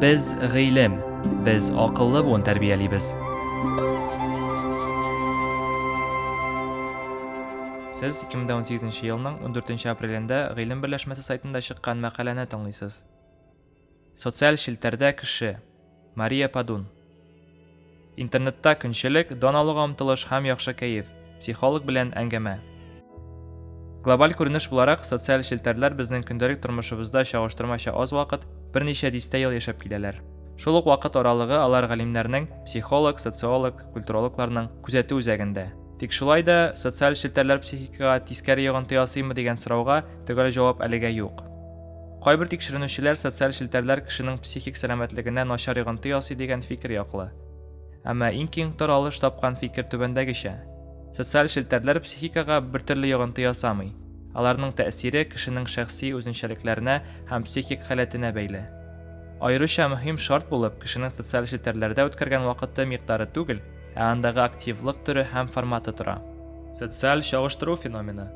Biz 0.00 0.32
гыйлем. 0.52 0.94
Biz 1.44 1.66
акыллы 1.76 2.22
буын 2.24 2.40
тәрбиялибез. 2.40 3.10
Сез 7.92 8.22
2018 8.24 9.02
елның 9.04 9.34
14 9.44 9.84
апрелендә 9.92 10.38
гыйлем 10.56 10.80
берләшмәсе 10.80 11.20
сайтында 11.26 11.60
чыккан 11.60 12.00
мәкаләне 12.00 12.46
тыңлыйсыз. 12.48 13.02
Социаль 14.16 14.56
шелтәрдә 14.56 15.10
кеше. 15.20 15.58
Мария 16.16 16.48
Падун. 16.48 16.86
Интернетта 18.16 18.72
көнчелек, 18.80 19.34
доналыга 19.36 19.84
омтылыш 19.84 20.24
һәм 20.32 20.48
яхшы 20.48 20.72
кәеф. 20.80 21.12
Психолог 21.42 21.84
белән 21.84 22.14
әңгәмә. 22.16 22.56
Глобаль 24.08 24.32
күренеш 24.32 24.70
буларак, 24.72 25.04
социаль 25.04 25.44
шелтәрләр 25.44 25.92
безнең 25.92 26.24
көндәлек 26.24 26.64
тормышыбызда 26.64 27.26
чагыштырмача 27.34 27.92
аз 27.92 28.16
вакыт, 28.16 28.48
берничә 28.74 29.10
дистә 29.10 29.40
ел 29.42 29.54
яшәп 29.56 29.82
киләләр. 29.82 30.20
Шул 30.60 30.76
ук 30.76 30.86
вакыт 30.86 31.16
аралыгы 31.16 31.56
алар 31.56 31.86
галимнәрнең, 31.88 32.48
психолог, 32.66 33.20
социолог, 33.22 33.84
культурологларның 33.94 34.66
күзәтү 34.84 35.16
үзәгендә. 35.20 35.70
Тик 36.00 36.12
шулай 36.16 36.42
да 36.44 36.72
социаль 36.76 37.16
шелтәрләр 37.16 37.60
психикага 37.60 38.18
тискәре 38.24 38.64
йогынты 38.64 38.96
ясыймы 38.96 39.34
дигән 39.36 39.56
сорауга 39.60 39.98
төгәл 40.28 40.48
җавап 40.56 40.80
әлегә 40.84 41.10
юк. 41.12 41.42
Кайбер 42.24 42.48
тикшеренүчеләр 42.52 43.16
социаль 43.20 43.52
шелтәрләр 43.56 44.00
кешенең 44.04 44.40
психик 44.44 44.80
сәламәтлегенә 44.80 45.44
начар 45.48 45.76
йогынты 45.80 46.12
ясый 46.12 46.36
дигән 46.40 46.64
фикер 46.64 46.92
яклы. 46.96 47.30
Әмма 48.04 48.30
иң 48.32 48.48
киң 48.48 48.74
таралыш 48.80 49.20
тапкан 49.20 49.56
фикер 49.60 49.88
түбәндәгечә. 49.92 50.54
Социаль 51.12 51.52
шелтәрләр 51.52 52.00
психикага 52.04 52.60
бертөрле 52.60 53.12
йогынты 53.12 53.44
ясамый. 53.44 53.92
Аларның 54.38 54.74
тәэсире 54.78 55.24
кешенең 55.26 55.66
шәхси 55.66 56.12
үзенчәлекләренә 56.14 57.00
һәм 57.30 57.46
психик 57.48 57.82
халәтенә 57.86 58.30
бәйле. 58.36 58.62
Айрыша 59.40 59.88
мөһим 59.90 60.18
шарт 60.20 60.50
булып, 60.50 60.76
кешенең 60.82 61.10
социаль 61.10 61.48
шелтәрләрдә 61.50 62.04
үткәргән 62.10 62.44
вакыты 62.46 62.84
миқдары 62.86 63.26
түгел, 63.34 63.62
ә 63.96 64.12
андагы 64.12 64.44
активлык 64.44 65.00
төрө 65.06 65.24
һәм 65.32 65.50
форматы 65.50 65.94
тора. 65.96 66.20
Социаль 66.76 67.24
чагыштыру 67.26 67.74
феномены. 67.74 68.28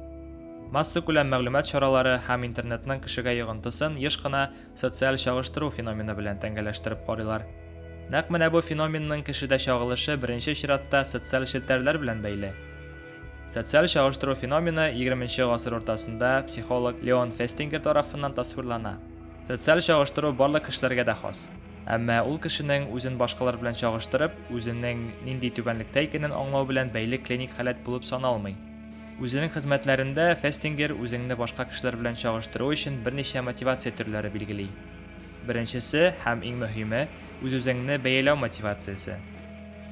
Масса 0.74 1.04
күләм 1.06 1.28
мәгълүмат 1.30 1.68
чаралары 1.68 2.16
һәм 2.26 2.48
интернетның 2.48 3.04
кешегә 3.04 3.36
йогынтысын 3.38 4.00
еш 4.02 4.16
кына 4.18 4.48
социаль 4.74 5.20
чагыштыру 5.20 5.68
феномены 5.70 6.16
белән 6.18 6.40
тәңгәләштереп 6.42 7.04
карыйлар. 7.06 7.44
Нәкъ 8.10 8.34
менә 8.34 8.50
бу 8.50 8.64
феноменның 8.64 9.22
кешедә 9.28 9.60
чагылышы 9.60 10.16
беренче 10.18 10.56
чиратта 10.58 11.04
социаль 11.04 11.46
шелтәрләр 11.46 12.00
белән 12.02 12.24
бәйле. 12.24 12.50
Социаль 13.53 13.87
чагыштыру 13.87 14.35
феномены 14.35 14.91
20 14.93 15.47
гасыр 15.49 15.73
уртасында 15.79 16.43
психолог 16.47 17.01
Леон 17.01 17.31
Фестингер 17.31 17.81
тарафыннан 17.81 18.33
тасвирлана. 18.33 18.99
Социаль 19.47 19.81
чагыштыру 19.81 20.33
барлык 20.33 20.67
кешеләргә 20.67 21.07
дә 21.07 21.15
хас. 21.17 21.49
Әмма 21.89 22.19
ул 22.21 22.37
кешенең 22.37 22.91
үзен 22.93 23.17
башкалар 23.17 23.57
белән 23.57 23.73
чагыштырып, 23.73 24.35
үзенең 24.53 25.07
нинди 25.25 25.49
түбәнлектә 25.57 26.03
икәнен 26.05 26.35
аңлау 26.37 26.67
белән 26.69 26.91
бәйле 26.93 27.17
клиник 27.17 27.55
халәт 27.57 27.81
булып 27.87 28.05
саналмый. 28.05 28.53
Үзенең 29.17 29.49
хезмәтләрендә 29.55 30.27
Фестингер 30.37 30.93
үзеңне 30.93 31.33
башка 31.35 31.65
кешеләр 31.65 31.97
белән 31.97 32.21
чагыштыру 32.21 32.69
өчен 32.75 33.01
берничә 33.01 33.41
мотивация 33.41 33.91
төрләре 33.97 34.29
билгели. 34.29 34.69
Беренчесе 35.49 36.13
һәм 36.21 36.45
иң 36.45 36.61
мөһиме 36.61 37.01
үз-үзеңне 37.41 37.97
бәяләү 38.05 38.37
мотивациясе. 38.45 39.17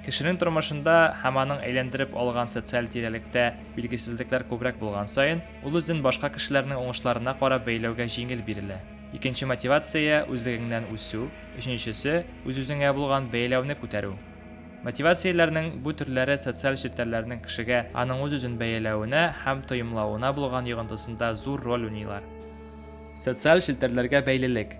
Кешенең 0.03 0.35
тормышында 0.41 0.95
һәм 1.23 1.37
аның 1.45 1.61
әйләндереп 1.63 2.17
алган 2.19 2.49
социаль 2.51 2.89
тирәлектә 2.91 3.45
билгесезлекләр 3.77 4.43
күбрәк 4.51 4.81
булган 4.81 5.07
саен, 5.07 5.45
ул 5.63 5.79
үзен 5.79 6.01
башка 6.03 6.27
кешеләрнең 6.35 6.81
уңышларына 6.83 7.37
карап 7.39 7.69
бәйләүгә 7.69 8.09
җиңел 8.11 8.43
бирелә. 8.43 8.81
Икенче 9.15 9.47
мотивация 9.47 10.25
үзлегеңнән 10.27 10.89
үсү, 10.91 11.29
өченчесе 11.55 12.25
үз-үзеңә 12.49 12.91
булган 12.97 13.29
бәяләүне 13.31 13.77
күтәрү. 13.79 14.17
Мотивацияләрнең 14.83 15.69
бу 15.85 15.93
төрләре 15.95 16.35
социаль 16.35 16.81
челтәрләрнең 16.83 17.45
кешегә 17.45 17.85
аның 17.95 18.25
үз-үзен 18.25 18.57
бәяләвенә 18.59 19.21
һәм 19.45 19.63
тоемлавына 19.71 20.33
булган 20.35 20.67
йогынтысында 20.67 21.29
зур 21.39 21.63
роль 21.63 21.87
уйныйлар. 21.87 22.27
Социаль 23.15 23.63
челтәрләргә 23.63 24.25
бәйлелек. 24.27 24.75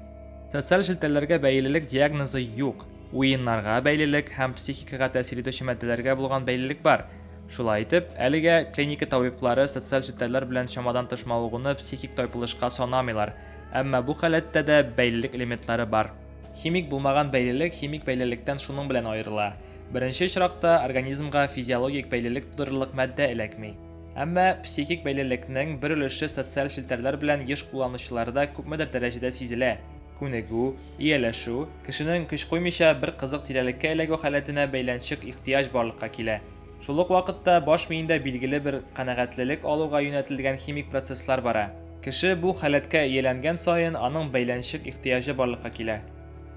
Социаль 0.51 0.83
челтәрләргә 0.89 1.39
бәйлелек 1.45 1.87
диагнозы 1.87 2.43
юк. 2.59 2.89
Уеннарга 3.14 3.78
бәйлелек 3.82 4.34
һәм 4.36 4.54
психикага 4.58 5.08
тәэсир 5.16 5.40
итүче 5.44 5.66
матдәләргә 5.70 6.16
булган 6.20 6.46
бәйлелек 6.48 6.82
бар. 6.84 7.06
Шулай 7.50 7.86
итеп, 7.86 8.10
әлегә 8.20 8.74
клиника 8.76 9.08
табиблары 9.08 9.68
социаль 9.72 10.04
челтәрләр 10.04 10.46
белән 10.50 10.68
чамадан 10.68 11.08
тышмалыгыны 11.08 11.76
психик 11.80 12.18
тайпылышка 12.18 12.70
санамыйлар. 12.70 13.32
Әмма 13.72 14.02
бу 14.04 14.16
халәттә 14.20 14.64
дә 14.68 14.82
бәйлелек 14.98 15.36
элементлары 15.40 15.86
бар. 15.88 16.12
Химик 16.58 16.90
булмаган 16.92 17.32
бәйлелек 17.32 17.74
химик 17.80 18.04
бәйлелектән 18.04 18.60
шуның 18.60 18.92
белән 18.92 19.08
аерыла. 19.14 19.54
Беренче 19.94 20.26
очракта 20.28 20.82
организмга 20.84 21.48
физиологик 21.48 22.10
бәйлелек 22.12 22.50
тудырырлык 22.52 22.96
матдә 22.98 23.30
эләкми. 23.32 23.78
Әмма 24.18 24.58
психик 24.66 25.04
бәйлелекнең 25.06 25.78
бер 25.80 25.94
өлеше 25.96 26.28
социаль 26.28 26.72
челтәрләр 26.74 27.20
белән 27.22 27.46
еш 27.48 27.64
кулланучыларда 27.70 28.48
күпмедер 28.58 28.90
дәрәҗәдә 28.92 29.32
сизелә. 29.32 29.78
Күнегү, 30.23 30.69
ияләшү, 31.03 31.65
кешенең 31.83 32.29
көч 32.31 32.45
куймыйча 32.47 32.93
бер 33.03 33.11
кызык 33.19 33.43
тирәлеккә 33.49 33.91
эләгү 33.97 34.21
халәтенә 34.23 34.69
бәйләнчек 34.71 35.25
ихтыяҗ 35.27 35.73
барлыкка 35.73 36.07
килә. 36.15 36.37
Шул 36.79 37.01
ук 37.03 37.11
вакытта 37.11 37.57
баш 37.67 37.89
миендә 37.91 38.21
билгеле 38.23 38.61
бер 38.63 38.77
канәгатьлелек 38.95 39.67
алуга 39.67 39.99
юнәтелгән 40.05 40.61
химик 40.63 40.93
процесслар 40.95 41.43
бара. 41.43 41.65
Кеше 42.07 42.37
бу 42.39 42.53
халәткә 42.55 43.03
ияләнгән 43.11 43.59
саен 43.59 43.99
аның 43.99 44.31
бәйләнчек 44.31 44.87
ихтыяҗы 44.93 45.35
барлыкка 45.35 45.73
килә. 45.75 45.99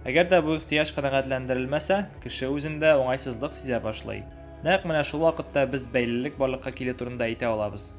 Әгәр 0.05 0.29
дә 0.29 0.41
бу 0.45 0.59
ихтыяҗ 0.59 0.93
канәгатьләндерелмәсә, 0.97 2.03
кеше 2.21 2.51
үзендә 2.53 2.91
уңайсызлык 3.01 3.53
сизә 3.57 3.79
башлый. 3.81 4.21
Нәкъ 4.61 4.85
менә 4.85 5.01
шул 5.09 5.25
вакытта 5.25 5.65
без 5.65 5.87
бәйлелек 5.89 6.37
барлыкка 6.37 6.69
килү 6.69 6.93
турында 6.97 7.25
әйтә 7.25 7.49
алабыз. 7.49 7.95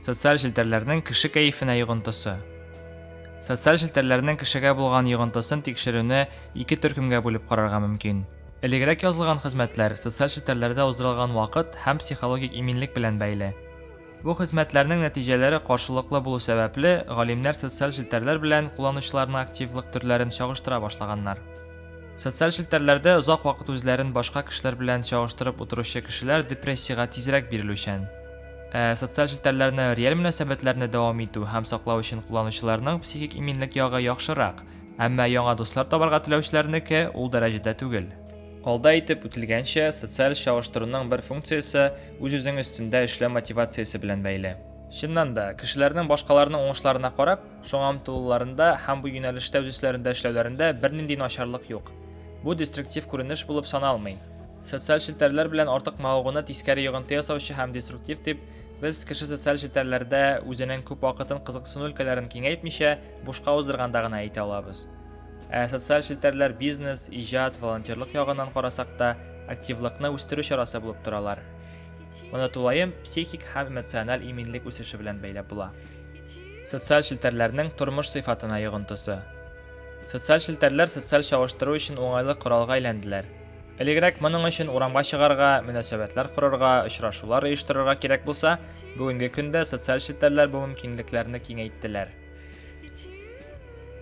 Социаль 0.00 0.40
челтәрләрнең 0.40 1.04
кеше 1.04 1.28
кәефенә 1.28 1.76
йогынтысы. 1.82 2.38
Социаль 3.45 3.77
челтәрләрнең 3.81 4.39
кешегә 4.41 4.71
булган 4.77 5.09
йогынтысын 5.11 5.61
тикшерүне 5.65 6.23
ике 6.55 6.77
төркемгә 6.81 7.19
бүлеп 7.21 7.45
карарга 7.49 7.81
мөмкин. 7.83 8.23
Элегрәк 8.65 9.03
язылган 9.05 9.41
хезмәтләр 9.43 9.93
социаль 10.01 10.31
челтәрләрдә 10.33 10.87
уздырылган 10.89 11.35
вакыт 11.35 11.75
һәм 11.83 11.99
психологик 12.01 12.55
иминлек 12.57 12.95
белән 12.95 13.19
бәйле. 13.21 13.51
Бу 14.25 14.33
хезмәтләрнең 14.33 15.03
нәтиҗәләре 15.05 15.59
каршылыклы 15.67 16.23
булу 16.25 16.39
сәбәпле, 16.41 16.95
галимнәр 17.05 17.53
социаль 17.53 17.93
челтәрләр 17.93 18.39
белән 18.41 18.71
кулланучыларның 18.73 19.43
активлык 19.43 19.91
төрләрен 19.93 20.33
чагыштыра 20.33 20.79
башлаганнар. 20.81 21.43
Социаль 22.17 22.55
челтәрләрдә 22.55 23.17
озак 23.19 23.45
вакыт 23.45 23.69
үзләрен 23.69 24.13
башка 24.15 24.41
кешеләр 24.47 24.79
белән 24.79 25.05
чагыштырып 25.05 25.61
утыручы 25.61 26.01
кешеләр 26.07 26.47
депрессиягә 26.47 27.05
тизрәк 27.11 27.51
бирелүчән. 27.51 28.07
Ә 28.70 28.94
социаль 28.94 29.26
челтәрләрне 29.26 29.88
реаль 29.98 30.14
мөнәсәбәтләрне 30.14 30.86
дәвам 30.94 31.18
итү 31.24 31.42
һәм 31.50 31.64
саклау 31.66 32.04
өчен 32.04 32.20
кулланучыларның 32.28 33.00
психик 33.02 33.34
иминлек 33.34 33.74
ягы 33.74 33.98
яхшырак, 34.04 34.62
әмма 34.94 35.26
яңа 35.26 35.56
дуслар 35.58 35.88
табарга 35.90 36.20
теләүчеләрнеке 36.22 37.08
ул 37.18 37.32
дәрәҗәдә 37.34 37.74
түгел. 37.82 38.06
Алда 38.62 38.92
әйтеп 38.94 39.26
үтелгәнчә, 39.26 39.88
социаль 39.90 40.38
чагыштыруның 40.38 41.10
бер 41.10 41.26
функциясе 41.26 41.88
үз-үзең 42.22 42.62
өстендә 42.62 43.02
эшләү 43.08 43.34
мотивациясе 43.40 43.98
белән 43.98 44.22
бәйле. 44.22 44.54
Чыннан 44.94 45.34
да, 45.34 45.50
кешеләрнең 45.58 46.06
башкаларның 46.10 46.68
уңышларына 46.68 47.10
карап, 47.16 47.42
шуңа 47.66 47.90
омтылуларында 47.96 48.72
һәм 48.86 49.02
бу 49.02 49.10
юнәлештә 49.10 49.64
үз 49.64 49.74
эшләрендә 49.74 50.14
эшләүләрендә 50.14 50.72
бернинди 50.78 51.18
начарлык 51.18 51.66
юк. 51.70 51.90
Бу 52.44 52.54
деструктив 52.54 53.06
күренеш 53.10 53.46
булып 53.48 53.66
саналмый. 53.70 54.18
Социаль 54.66 55.00
челтәрләр 55.00 55.48
белән 55.48 55.70
артык 55.72 56.00
мавыгуны 56.02 56.42
тискәре 56.44 56.82
йогынты 56.84 57.16
ясаучы 57.16 57.54
һәм 57.56 57.72
деструктив 57.72 58.20
дип 58.26 58.42
Без 58.80 59.02
кеше 59.04 59.26
социаль 59.28 59.58
челтәрләрдә 59.60 60.40
үзенең 60.48 60.86
күп 60.88 61.02
вакытын 61.04 61.42
кызыксыну 61.44 61.90
өлкәләрен 61.90 62.30
киңәйтмичә, 62.32 62.94
бушка 63.26 63.52
уздырганда 63.52 64.00
гына 64.06 64.22
әйтә 64.24 64.40
алабыз. 64.40 64.86
Ә 65.52 65.66
социаль 65.68 66.54
бизнес, 66.56 67.08
иҗат, 67.10 67.60
волонтерлык 67.60 68.14
ягыннан 68.14 68.52
карасак 68.54 68.96
та 68.96 69.16
активлыкны 69.48 70.08
үстерү 70.14 70.42
чарасы 70.42 70.80
булып 70.80 71.02
торалар. 71.04 71.40
Моны 72.32 72.48
тулаем 72.48 72.94
психик 73.02 73.44
һәм 73.52 73.68
эмоциональ 73.74 74.24
иминлек 74.24 74.66
үсеше 74.66 74.96
белән 74.96 75.20
бәйләп 75.20 75.48
була. 75.50 75.72
Социаль 76.70 77.02
челтәрләрнең 77.02 77.74
тормыш 77.76 78.12
сыйфатына 78.14 78.60
йогынтысы. 78.62 79.18
Социаль 80.06 80.40
челтәрләр 80.40 80.88
социаль 80.88 81.26
чагыштыру 81.26 81.76
өчен 81.76 81.98
уңайлы 81.98 82.36
коралга 82.38 82.78
әйләнделәр. 82.78 83.26
Элегрәк 83.80 84.18
моның 84.20 84.42
өчен 84.44 84.68
урамга 84.68 85.00
чыгарга, 85.08 85.62
мөнәсәбәтләр 85.64 86.28
корырга, 86.34 86.72
очрашулар 86.84 87.46
оештырырга 87.48 87.94
кирәк 87.96 88.26
булса, 88.26 88.58
бүгенге 88.98 89.30
көндә 89.32 89.62
социаль 89.64 90.02
челтәрләр 90.04 90.50
бу 90.52 90.60
мөмкинлекләрне 90.66 91.40
киңәйттеләр. 91.40 92.10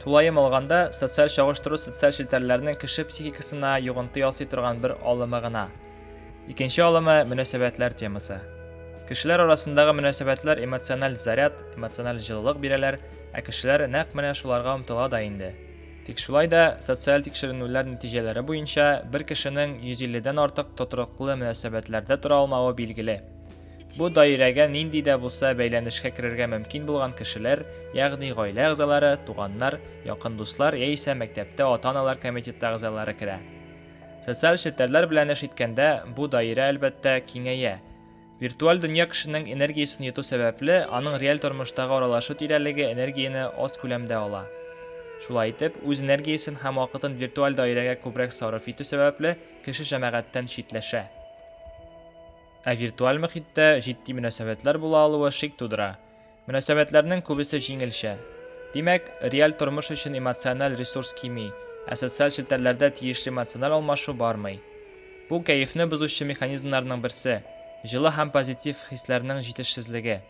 Тулайым 0.02 0.40
алганда, 0.42 0.88
социаль 0.90 1.30
чагыштыру 1.30 1.78
социаль 1.78 2.16
челтәрләрнең 2.16 2.74
кеше 2.82 3.04
психикасына 3.06 3.76
йогынты 3.78 4.24
ясый 4.24 4.50
торган 4.50 4.82
бер 4.82 4.96
алымы 4.98 5.38
гына. 5.46 5.68
Икенче 6.50 6.82
алымы 6.82 7.20
мөнәсәбәтләр 7.30 7.94
темасы. 7.94 8.40
Кешеләр 9.06 9.46
арасындагы 9.46 9.94
мөнәсәбәтләр 9.94 10.64
эмоциональ 10.64 11.14
заряд, 11.14 11.62
эмоциональ 11.78 12.18
җылылык 12.18 12.58
бирәләр, 12.58 12.98
ә 13.30 13.46
кешеләр 13.46 13.86
нәкъ 13.86 14.18
менә 14.18 14.34
шуларга 14.34 14.74
омтыла 14.74 15.06
да 15.08 15.22
инде. 15.22 15.54
Тик 16.08 16.20
шулай 16.24 16.48
да 16.48 16.78
социаль 16.80 17.20
тикшеренүләр 17.20 17.84
нәтиҗәләре 17.90 18.40
буенча 18.48 18.84
бер 19.12 19.26
кешенең 19.28 19.74
150дән 19.84 20.38
артык 20.40 20.70
тотрыклы 20.78 21.34
мөнәсәбәтләрдә 21.36 22.16
тора 22.24 22.38
алмавы 22.40 22.72
билгеле. 22.78 23.18
Бу 23.98 24.08
даирәгә 24.08 24.70
нинди 24.72 25.02
дә 25.04 25.18
булса 25.20 25.50
бәйләнешкә 25.58 26.14
керергә 26.16 26.48
мөмкин 26.48 26.86
булган 26.88 27.12
кешеләр 27.18 27.66
ягъни 27.92 28.32
гаилә 28.32 28.70
әгъзалары 28.70 29.14
туганнар 29.28 29.76
якын 30.08 30.40
дуслар 30.40 30.76
яисә 30.80 31.12
мәктәптә 31.12 31.68
ата-аналар 31.76 32.16
комитеты 32.24 32.70
әгъзалары 32.70 33.12
керә. 33.12 33.36
Социаль 34.24 34.56
челтәрләр 34.64 35.10
белән 35.12 35.36
эш 35.36 35.44
иткәндә 35.44 35.90
бу 36.16 36.28
даирә 36.32 36.70
әлбәттә 36.72 37.18
киңәя. 37.28 37.78
Виртуаль 38.40 38.80
дөнья 38.80 39.08
кешенең 39.12 39.48
энергиясын 39.52 40.08
йоту 40.08 40.24
сәбәпле 40.24 40.86
аның 40.88 41.18
реаль 41.20 41.42
тормыштагы 41.42 42.00
аралашу 42.00 42.38
тирәлеге 42.38 42.92
энергияны 42.92 43.50
аз 43.58 43.76
күләмдә 43.82 44.20
ала. 44.20 44.46
Шулай 45.24 45.52
итеп 45.52 45.76
үз 45.82 46.02
энергиясын 46.04 46.58
һәм 46.62 46.80
вакытын 46.82 47.16
виртуаль 47.20 47.56
даирәгә 47.58 47.98
күбрәк 48.04 48.34
сарыф 48.34 48.68
итү 48.70 48.86
сәбәпле 48.86 49.36
кеше 49.64 49.86
җәмәгатьтән 49.90 50.46
читләшә. 50.50 51.04
Ә 52.68 52.74
виртуаль 52.78 53.20
мөхиттә 53.22 53.78
җитди 53.84 54.14
мөнәсәбәтләр 54.18 54.78
була 54.82 55.04
алуы 55.06 55.30
шик 55.32 55.56
тудыра. 55.58 55.96
Мөнәсәбәтләрнең 56.46 57.22
күбесе 57.26 57.60
җиңелчә. 57.62 58.16
Димәк 58.74 59.08
реаль 59.32 59.56
тормыш 59.58 59.90
өчен 59.94 60.18
эмоциональ 60.18 60.76
ресурс 60.76 61.14
кими 61.16 61.48
ә 61.88 61.96
социаль 61.96 62.34
челтәрләрдә 62.34 62.90
тиешле 62.98 63.32
эмоциональ 63.32 63.78
алмашу 63.78 64.12
бармый. 64.12 64.60
Бу 65.28 65.40
кәефне 65.44 65.86
бозучы 65.88 66.26
механизмнарның 66.28 67.00
берсе 67.04 67.40
җылы 67.88 68.12
һәм 68.12 68.32
позитив 68.34 68.80
хисләрнең 68.90 69.40
җитешсезлеге. 69.46 70.20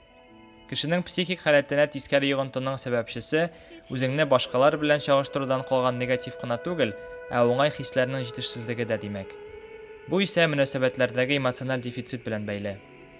Кешенең 0.71 1.03
психик 1.09 1.43
халәтенә 1.43 1.89
тискәре 1.95 2.31
йогынтының 2.31 2.79
сәбәпчесе 2.85 3.49
үзеңне 3.91 4.29
башкалар 4.29 4.77
белән 4.81 5.05
чагыштырудан 5.05 5.67
калган 5.69 5.99
негатив 5.99 6.39
кына 6.41 6.61
түгел 6.65 6.97
ә 7.33 7.45
уңай 7.49 7.73
хисләрнең 7.75 8.25
җитешсезлеге 8.29 8.89
дә 8.89 9.01
димәк 9.01 9.37
Бу 10.09 10.23
исә 10.25 10.47
мөнәсәбәтләрдәге 10.49 11.37
эмоциональ 11.37 11.83
дефицит 11.85 12.23
белән 12.25 12.47
бәйле. 12.49 12.79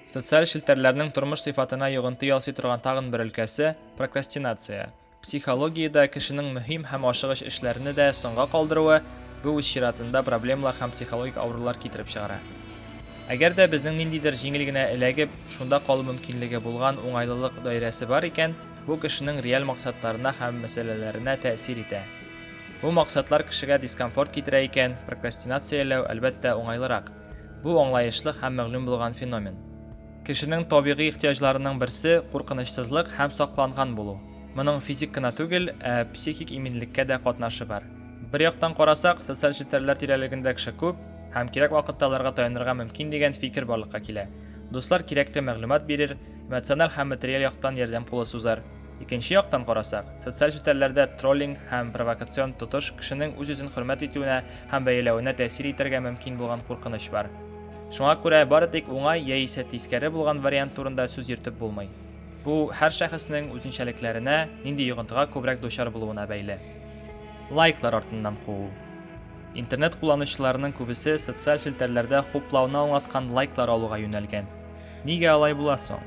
Социаль 0.09 0.47
челтәрләрнең 0.49 1.11
тормыш 1.13 1.43
сыйфатына 1.45 1.91
йогынты 1.93 2.31
ясый 2.31 2.55
торган 2.57 2.81
тагын 2.81 3.11
бер 3.13 3.27
өлкәсе 3.27 3.75
прокрастинация. 3.99 4.87
Психологиядә 5.21 6.07
кешенең 6.09 6.49
мөһим 6.55 6.87
һәм 6.89 7.05
ашыгыч 7.11 7.43
эшләрне 7.51 7.93
дә 7.93 8.09
соңга 8.17 8.49
калдыруы 8.55 9.03
бу 9.43 9.59
үз 9.61 9.69
чиратында 9.69 10.25
проблемалар 10.25 10.81
һәм 10.81 10.97
психологик 10.97 11.37
авырулар 11.37 11.77
китереп 11.77 12.09
чыгара. 12.09 12.41
Әгәр 13.29 13.53
дә 13.53 13.67
безнең 13.69 13.99
ниндидер 13.99 14.33
җиңел 14.41 14.63
генә 14.65 14.87
эләгеп, 14.95 15.33
шунда 15.53 15.83
калу 15.85 16.01
мөмкинлеге 16.07 16.63
булган 16.65 16.97
уңайлылык 17.05 17.59
даирәсе 17.61 18.07
бар 18.09 18.25
икән, 18.25 18.55
бу 18.87 18.97
кешенең 18.97 19.43
реаль 19.45 19.67
максатларына 19.69 20.33
һәм 20.39 20.63
мәсьәләләренә 20.63 21.35
тәэсир 21.43 21.83
итә. 21.83 22.01
Бу 22.81 22.89
максатлар 22.97 23.45
кешегә 23.45 23.77
дискомфорт 23.83 24.33
китерә 24.33 24.63
икән, 24.65 24.95
прокрастинацияләү 25.11 26.07
әлбәттә 26.09 26.55
уңайлырак. 26.57 27.11
Бу 27.67 27.77
аңлаешлы 27.83 28.33
һәм 28.41 28.57
мәгълүм 28.63 28.89
булган 28.89 29.19
феномен. 29.19 29.61
Кешенең 30.25 30.65
табигый 30.73 31.13
ихтияҗларының 31.13 31.77
берсе 31.85 32.23
куркынычсызлык 32.33 33.13
һәм 33.19 33.37
сакланган 33.37 33.93
булу. 33.99 34.17
Моның 34.57 34.81
физик 34.81 35.13
кына 35.13 35.35
түгел, 35.37 35.75
ә 35.85 36.09
психик 36.15 36.49
иминлеккә 36.57 37.05
дә 37.05 37.21
катнашы 37.21 37.69
бар. 37.69 37.85
Бер 38.33 38.49
яктан 38.49 38.73
карасак, 38.75 39.21
социаль 39.21 39.57
челтәрләр 39.57 40.01
тирәлегендә 40.01 40.57
кеше 40.57 40.73
күп 40.73 40.97
һәм 41.39 41.51
кирәк 41.55 41.71
вакытта 41.71 42.09
аларга 42.09 42.33
таянырга 42.35 42.75
мөмкин 42.75 43.13
дигән 43.13 43.37
фикер 43.37 43.67
барлыкка 43.67 44.01
килә. 44.03 44.27
Дуслар 44.73 45.05
кирәкле 45.07 45.43
мәгълүмат 45.47 45.87
бирер, 45.87 46.17
эмоциональ 46.49 46.91
һәм 46.91 47.15
материаль 47.15 47.47
яктан 47.47 47.79
ярдәм 47.79 48.07
кулы 48.09 48.25
сузар. 48.27 48.65
Икенче 49.01 49.37
яктан 49.37 49.65
карасак, 49.65 50.09
социаль 50.25 50.51
челтәрләрдә 50.57 51.05
троллинг 51.21 51.61
һәм 51.71 51.93
провокацион 51.95 52.57
тотыш 52.59 52.91
кешенең 52.99 53.37
үз-үзен 53.39 53.71
хөрмәт 53.71 54.03
итүенә 54.09 54.41
һәм 54.73 54.89
бәяләвенә 54.89 55.37
тәэсир 55.39 55.71
итәргә 55.71 56.01
мөмкин 56.03 56.37
булган 56.41 56.65
куркыныч 56.67 57.07
бар. 57.15 57.31
Шуңа 57.95 58.17
күрә 58.19 58.43
бары 58.51 58.67
тик 58.73 58.91
уңай 58.91 59.23
яисә 59.23 59.63
тискәре 59.71 60.11
булган 60.11 60.43
вариант 60.43 60.75
турында 60.75 61.07
сүз 61.07 61.31
йөртеп 61.31 61.55
булмый. 61.63 61.89
Бу 62.43 62.73
һәр 62.75 62.91
шәхеснең 62.99 63.53
үзенчәлекләренә, 63.55 64.49
нинди 64.67 64.91
йогынтыга 64.91 65.29
күбрәк 65.31 65.63
дучар 65.63 65.95
булуына 65.95 66.27
бәйле. 66.27 66.59
Лайклар 67.55 68.03
артыннан 68.03 68.37
куу. 68.45 68.67
Интернет 69.57 69.97
кулланучыларының 69.97 70.75
күбесе 70.77 71.17
социаль 71.19 71.61
челтәрләрдә 71.63 72.21
хуплауны 72.33 72.79
аңлаткан 72.83 73.31
лайклар 73.33 73.73
алуга 73.73 73.97
юнәлгән. 74.03 74.47
Нигә 75.09 75.31
алай 75.33 75.55
була 75.55 75.79
соң? 75.81 76.03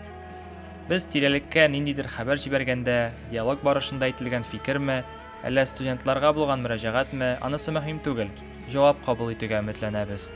Без 0.90 1.08
тирәлеккә 1.08 1.66
ниндидер 1.72 2.10
хәбәр 2.12 2.40
җибәргәндә, 2.44 2.98
диалог 3.32 3.64
барышында 3.64 4.10
әйтелгән 4.10 4.44
фикерме, 4.44 5.02
әллә 5.48 5.66
студентларга 5.66 6.34
булган 6.38 6.62
мөрәҗәгатьме, 6.66 7.38
анысы 7.42 7.74
мөһим 7.74 8.02
түгел. 8.06 8.30
Җавап 8.70 9.02
кабул 9.06 9.32
итүгә 9.34 9.62
өметләнәбез. 9.64 10.32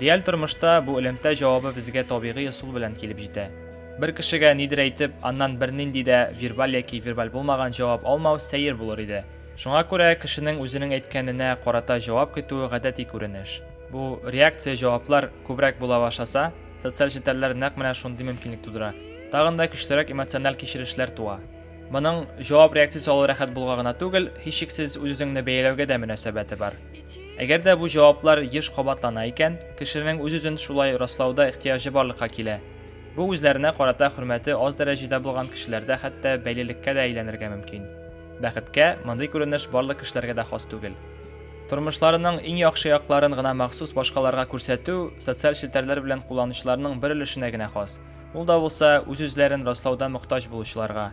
Реаль 0.00 0.24
тормышта 0.26 0.80
бу 0.84 0.98
элемтә 1.00 1.32
җавабы 1.38 1.72
безгә 1.76 2.02
табигый 2.08 2.50
ысул 2.50 2.72
белән 2.74 2.96
килеп 2.98 3.22
җитә. 3.22 3.46
Бер 4.00 4.12
кешегә 4.12 4.50
нидер 4.52 4.82
әйтеп, 4.82 5.14
аннан 5.24 5.54
бер 5.56 5.70
нинди 5.72 6.02
дә 6.04 6.18
вербаль 6.36 6.76
яки 6.76 7.00
вербаль 7.00 7.30
булмаган 7.32 7.72
җавап 7.72 8.04
алмау 8.04 8.36
сәер 8.36 8.76
булыр 8.76 9.00
иде. 9.06 9.22
Шуңа 9.56 9.78
күрә 9.88 10.10
кешенең 10.20 10.58
үзенең 10.60 10.90
әйткәненә 10.98 11.54
карата 11.64 11.94
җавап 12.04 12.34
көтүе 12.34 12.66
гадәти 12.68 13.06
күренеш. 13.08 13.62
Бу 13.88 14.18
реакция 14.28 14.74
җаваплар 14.76 15.30
күбрәк 15.46 15.78
була 15.80 15.96
башласа, 16.02 16.50
социаль 16.82 17.14
челтәрләр 17.14 17.54
нәкъ 17.56 17.80
менә 17.80 17.94
шундый 17.96 18.28
мөмкинлек 18.28 18.60
тудыра. 18.66 18.90
Тагын 19.32 19.56
да 19.56 19.64
көчлерәк 19.72 20.12
эмоциональ 20.12 20.60
кичерешләр 20.60 21.14
туа. 21.16 21.38
Моның 21.88 22.26
җавап 22.44 22.76
реакциясе 22.76 23.08
алу 23.14 23.24
рәхәт 23.30 23.56
булга 23.56 23.78
гына 23.80 23.96
түгел, 23.96 24.28
һичшиксез 24.44 24.98
үз-үзеңне 25.00 25.40
бәяләүгә 25.46 25.88
дә 25.88 26.00
мөнәсәбәте 26.04 26.60
бар. 26.60 26.76
Әгәр 27.40 27.64
дә 27.64 27.80
бу 27.80 27.88
җаваплар 27.88 28.44
еш 28.44 28.68
кабатлана 28.76 29.24
икән, 29.32 29.56
кешенең 29.80 30.20
үз-үзен 30.20 30.60
шулай 30.60 30.98
раслауда 31.00 31.48
ихтияҗы 31.48 31.96
барлыкка 31.96 32.28
килә. 32.28 32.60
Бу 33.16 33.30
үзләренә 33.32 33.72
карата 33.76 34.12
хөрмәте 34.12 34.52
аз 34.52 34.76
дәрәҗәдә 34.76 35.22
булган 35.24 35.48
кешеләрдә 35.48 35.96
хәтта 36.02 36.36
бәйлелеккә 36.44 36.92
дә 36.92 37.06
әйләнергә 37.08 37.54
мөмкин. 37.54 37.86
Бәхеткә, 38.42 38.98
мондый 39.08 39.30
күренеш 39.32 39.68
барлык 39.72 40.02
кешеләргә 40.02 40.34
дә 40.36 40.44
хас 40.44 40.66
түгел. 40.68 40.96
Тормышларының 41.70 42.42
иң 42.46 42.60
яхшы 42.60 42.92
якларын 42.92 43.34
гына 43.34 43.54
махсус 43.58 43.90
башкаларга 43.96 44.44
күрсәтү 44.46 44.96
социаль 45.24 45.56
челтәрләр 45.58 46.02
белән 46.04 46.22
кулланучыларның 46.28 47.00
бер 47.02 47.16
өлешенә 47.16 47.50
генә 47.50 47.66
хас. 47.72 47.98
Ул 48.34 48.46
да 48.46 48.58
булса 48.62 49.00
үз-үзләрен 49.08 49.64
раслауда 49.66 50.06
мохтаҗ 50.12 50.46
булучыларга. 50.52 51.08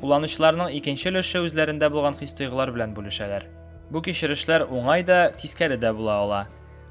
Кулланучыларның 0.00 0.72
икенче 0.80 1.12
өлеше 1.12 1.44
үзләрендә 1.46 1.92
булган 1.94 2.18
хис-тойгылар 2.18 2.72
белән 2.74 2.96
бүлешәләр. 2.96 3.46
Бу 3.90 4.02
кичерешләр 4.02 4.66
уңай 4.66 5.04
да, 5.06 5.28
тискәре 5.30 5.76
дә 5.78 5.92
була 5.94 6.18
ала. 6.24 6.42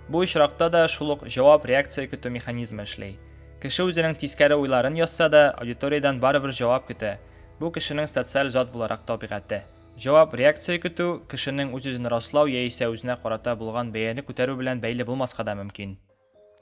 Бу 0.07 0.23
очракта 0.23 0.69
да 0.69 0.87
шул 0.87 1.11
ук 1.17 1.27
җавап 1.27 1.65
реакция 1.65 2.07
көтү 2.07 2.31
механизмы 2.31 2.85
эшли. 2.87 3.17
Кеше 3.59 3.83
үзенең 3.87 4.15
тискәре 4.19 4.55
уйларын 4.55 4.95
язса 4.95 5.27
да, 5.29 5.49
аудиториядан 5.59 6.19
барыбер 6.23 6.55
җавап 6.55 6.87
көтә. 6.87 7.17
Бу 7.59 7.69
кешенең 7.71 8.07
социаль 8.07 8.49
зат 8.49 8.71
буларак 8.73 9.05
табигате. 9.05 9.63
Җавап 9.99 10.33
реакция 10.33 10.79
көтү 10.81 11.27
кешенең 11.29 11.75
үз-үзен 11.77 12.09
раслау 12.09 12.49
яисә 12.49 12.89
үзенә 12.89 13.19
карата 13.21 13.53
булган 13.55 13.91
бәяне 13.93 14.25
күтәрү 14.25 14.57
белән 14.57 14.81
бәйле 14.81 15.05
булмаска 15.05 15.45
да 15.45 15.53
мөмкин. 15.59 15.97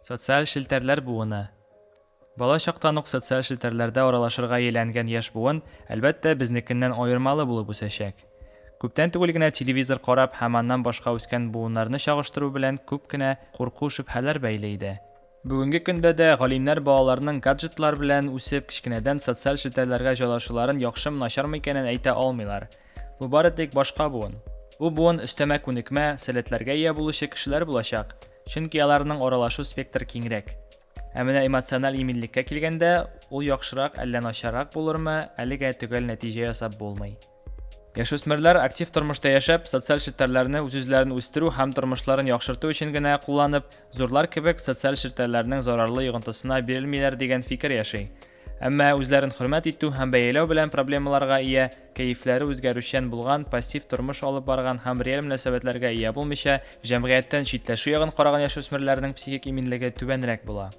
Социаль 0.04 0.50
шелтәрләр 0.50 1.02
буыны 1.06 1.48
Бала 2.38 2.58
чактан 2.60 2.98
ук 2.98 3.10
социаль 3.12 3.44
челтәрләрдә 3.44 4.06
аралашырга 4.08 4.58
әйләнгән 4.64 5.10
яшь 5.12 5.30
буын, 5.36 5.60
әлбәттә, 5.92 6.32
безнекеннән 6.40 6.96
аермалы 6.96 7.44
булып 7.46 7.74
үсәчәк. 7.74 8.24
Күптән 8.82 9.12
түгел 9.12 9.34
генә 9.36 9.52
телевизор 9.52 10.00
карап 10.00 10.38
һәм 10.40 10.56
аннан 10.62 10.84
башка 10.84 11.12
үскән 11.14 11.50
буыннарны 11.52 12.00
чагыштыру 12.00 12.50
белән 12.56 12.80
күп 12.88 13.10
кенә 13.12 13.36
курку 13.58 13.92
шөбһәләр 13.92 14.40
бәйле 14.42 14.72
иде. 14.78 14.94
Бүгенге 15.42 15.80
көндә 15.82 16.12
дә 16.14 16.26
галимнәр 16.38 16.84
балаларның 16.86 17.40
гаджетлар 17.42 17.96
белән 17.98 18.28
үсеп 18.30 18.68
кичкенәдән 18.70 19.18
социаль 19.24 19.58
челтәрләргә 19.58 20.14
җайлашуларын 20.20 20.78
яхшымы 20.84 21.18
начармы 21.18 21.58
икәнен 21.58 21.88
әйтә 21.90 22.14
алмыйлар. 22.14 22.68
Бу 23.18 23.26
бары 23.26 23.50
тик 23.50 23.74
башка 23.74 24.06
буын. 24.14 24.36
Бу 24.78 24.92
буын 24.94 25.24
өстәмә 25.26 25.58
күнекмә, 25.66 26.06
сәләтләргә 26.22 26.78
ия 26.78 26.94
булучы 26.94 27.26
кешеләр 27.34 27.66
булачак, 27.66 28.14
чөнки 28.54 28.84
аларның 28.86 29.26
аралашу 29.26 29.66
спектры 29.66 30.06
киңрәк. 30.06 30.54
Ә 31.18 31.26
менә 31.26 31.42
эмоциональ 31.50 31.98
иминлеккә 31.98 32.46
килгәндә, 32.46 32.94
ул 33.34 33.42
яхшырак 33.42 33.98
әллә 33.98 34.22
начаррак 34.22 34.70
булырмы, 34.78 35.24
әлегә 35.42 35.74
төгәл 35.82 36.06
нәтиҗә 36.06 36.52
ясап 36.52 36.78
булмый. 36.78 37.18
Яшүсмерләр 37.92 38.56
актив 38.56 38.88
тормышта 38.96 39.34
яшәп, 39.34 39.66
социаль 39.68 40.00
челтәрләрне 40.00 40.62
үз-үзләрен 40.64 41.12
үстерү 41.12 41.50
һәм 41.58 41.74
тормышларын 41.76 42.30
яхшырту 42.30 42.70
өчен 42.72 42.94
генә 42.96 43.18
кулланып, 43.26 43.66
зурлар 43.92 44.30
кебек 44.32 44.62
социаль 44.64 44.96
челтәрләрнең 44.96 45.60
зарарлы 45.66 46.06
йогынтысына 46.06 46.62
бирелмиләр 46.64 47.18
дигән 47.20 47.44
фикер 47.44 47.76
яши. 47.76 48.06
Әмма 48.64 48.94
үзләрен 48.96 49.34
хөрмәт 49.36 49.68
итү 49.74 49.90
һәм 49.98 50.14
бәяләү 50.14 50.48
белән 50.48 50.72
проблемаларга 50.72 51.42
ия, 51.44 51.66
кәефләре 51.98 52.48
үзгәрүчән 52.48 53.10
булган, 53.12 53.44
пассив 53.44 53.84
тормыш 53.92 54.22
алып 54.24 54.46
барган 54.48 54.80
һәм 54.86 55.02
реаль 55.04 55.26
мөнәсәбәтләргә 55.26 55.92
ия 55.98 56.14
булмыйча, 56.16 56.62
җәмгыятьтән 56.88 57.44
читләшү 57.44 57.92
ягын 57.98 58.16
караган 58.16 58.46
яшүсмерләрнең 58.46 59.18
психик 59.18 59.50
иминлеге 59.52 59.92
түбәнрәк 59.98 60.46
була. 60.48 60.70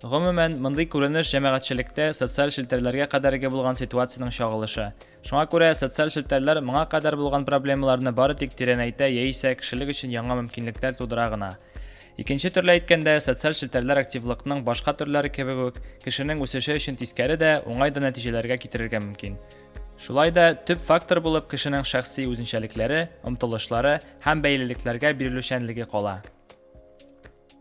Гомумән, 0.00 0.54
мондый 0.64 0.86
күренеш 0.88 1.28
җәмәгатьчелектә 1.28 2.06
социаль 2.16 2.48
челтәрләргә 2.54 3.04
кадәрге 3.12 3.50
булган 3.52 3.76
ситуациянең 3.76 4.30
чагылышы. 4.32 4.86
Шуңа 5.28 5.42
күрә 5.52 5.74
социаль 5.76 6.08
челтәрләр 6.08 6.62
моңа 6.64 6.86
кадәр 6.88 7.18
булган 7.20 7.44
проблемаларны 7.44 8.08
бары 8.16 8.32
тик 8.32 8.54
тирәнәйтә 8.56 9.10
яисә 9.12 9.52
кешелек 9.60 9.90
өчен 9.92 10.14
яңа 10.14 10.38
мөмкинлекләр 10.38 10.94
тудыра 10.96 11.26
гына. 11.28 11.50
Икенче 12.16 12.48
төрле 12.48 12.78
әйткәндә, 12.78 13.18
социаль 13.20 13.58
челтәрләр 13.58 14.00
активлыкның 14.00 14.62
башка 14.64 14.94
төрләре 14.96 15.28
кебек 15.28 15.60
үк 15.66 15.80
кешенең 16.06 16.40
үсеше 16.46 16.78
өчен 16.80 16.96
тискәре 16.96 17.36
дә, 17.36 17.50
уңай 17.68 17.92
да 17.92 18.00
нәтиҗәләргә 18.06 18.56
китерергә 18.62 19.02
мөмкин. 19.04 19.36
Шулай 20.00 20.32
да 20.32 20.54
фактор 20.80 21.20
булып 21.20 21.50
кешенең 21.52 21.84
шәхси 21.84 22.24
үзенчәлекләре, 22.24 23.10
омтылышлары 23.20 23.98
һәм 24.24 24.40
бәйлелекләргә 24.48 25.12
бирелүчәнлеге 25.20 25.84
кала. 25.92 26.22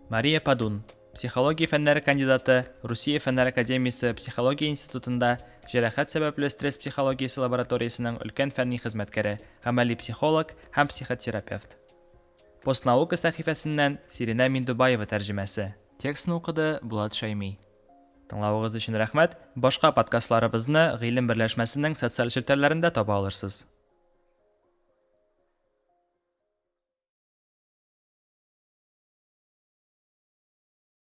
Мария 0.09 0.39
Падун 0.39 0.79
Психология 1.19 1.67
фәннәре 1.67 1.99
кандидаты, 1.99 2.53
Русия 2.81 3.19
фәннәр 3.19 3.49
академиясе 3.51 4.13
психология 4.15 4.69
институтында 4.71 5.33
җәрәхәт 5.67 6.07
сәбәпле 6.13 6.47
стресс 6.47 6.77
психологиясе 6.79 7.41
лабораториясының 7.43 8.21
өлкән 8.23 8.53
фәнни 8.55 8.77
хезмәткәре, 8.79 9.33
гамәли 9.65 9.97
психолог 9.99 10.53
һәм 10.77 10.87
психотерапевт. 10.87 11.75
Постнаука 12.63 13.19
сәхифәсеннән 13.19 13.97
Сирина 14.07 14.47
Миндубаева 14.47 15.09
тәрҗемәсе. 15.11 15.73
Текстны 15.99 16.37
укыды 16.39 16.69
Булат 16.87 17.19
Шайми. 17.19 17.57
Тыңлавыгыз 18.31 18.79
өчен 18.79 18.95
рәхмәт. 18.95 19.35
Башка 19.59 19.91
подкастларыбызны 19.91 20.85
Гыйлем 21.03 21.27
берләшмәсенең 21.27 21.99
социаль 21.99 22.31
челтәрләрендә 22.31 22.93
таба 22.95 23.19
алырсыз. 23.19 23.65